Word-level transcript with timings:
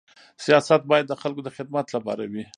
سیاست 0.45 0.81
باید 0.91 1.05
د 1.07 1.13
خلکو 1.21 1.41
د 1.43 1.49
خدمت 1.57 1.87
لپاره 1.95 2.23
وي. 2.31 2.43